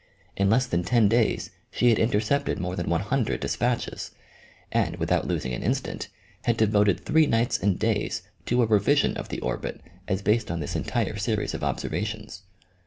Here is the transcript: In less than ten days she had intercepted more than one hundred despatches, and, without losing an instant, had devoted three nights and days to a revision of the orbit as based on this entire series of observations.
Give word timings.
In 0.35 0.49
less 0.49 0.65
than 0.65 0.83
ten 0.83 1.07
days 1.07 1.51
she 1.69 1.89
had 1.89 1.99
intercepted 1.99 2.57
more 2.59 2.75
than 2.75 2.89
one 2.89 3.01
hundred 3.01 3.39
despatches, 3.39 4.09
and, 4.71 4.95
without 4.95 5.27
losing 5.27 5.53
an 5.53 5.61
instant, 5.61 6.07
had 6.45 6.57
devoted 6.57 6.99
three 7.01 7.27
nights 7.27 7.59
and 7.59 7.77
days 7.77 8.23
to 8.47 8.63
a 8.63 8.65
revision 8.65 9.15
of 9.15 9.29
the 9.29 9.39
orbit 9.41 9.79
as 10.07 10.23
based 10.23 10.49
on 10.49 10.59
this 10.59 10.75
entire 10.75 11.17
series 11.17 11.53
of 11.53 11.63
observations. 11.63 12.41